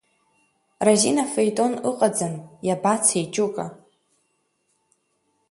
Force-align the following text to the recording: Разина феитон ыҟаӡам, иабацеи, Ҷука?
Разина 0.87 1.23
феитон 1.33 1.73
ыҟаӡам, 1.89 2.33
иабацеи, 2.67 3.25
Ҷука? 3.33 3.65